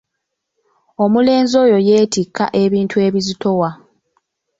[1.03, 3.69] Omulenzi oyo yeetikka ebintu ebizitowa.